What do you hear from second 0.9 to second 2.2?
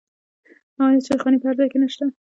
چایخانې په هر ځای کې نشته؟